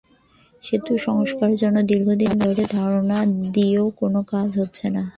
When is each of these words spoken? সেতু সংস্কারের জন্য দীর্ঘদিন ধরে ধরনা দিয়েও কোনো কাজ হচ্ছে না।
সেতু 0.63 0.93
সংস্কারের 0.97 1.57
জন্য 1.57 1.77
দীর্ঘদিন 1.81 2.31
ধরে 2.39 2.63
ধরনা 2.71 3.19
দিয়েও 3.53 3.85
কোনো 3.99 4.19
কাজ 4.23 4.49
হচ্ছে 4.59 4.87
না। 4.89 5.03